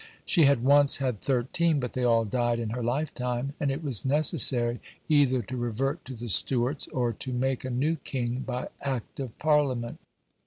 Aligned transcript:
She 0.25 0.45
had 0.45 0.63
once 0.63 0.97
had 0.97 1.21
thirteen, 1.21 1.79
but 1.79 1.93
they 1.93 2.03
all 2.03 2.25
died 2.25 2.57
in 2.59 2.71
her 2.71 2.81
lifetime, 2.81 3.53
and 3.59 3.69
it 3.69 3.83
was 3.83 4.03
necessary 4.03 4.79
either 5.07 5.43
to 5.43 5.55
revert 5.55 6.03
to 6.05 6.15
the 6.15 6.27
Stuarts 6.29 6.87
or 6.87 7.13
to 7.13 7.31
make 7.31 7.63
a 7.63 7.69
new 7.69 7.97
king 7.97 8.39
by 8.39 8.69
Act 8.81 9.19
of 9.19 9.37
Parliament. 9.37 9.99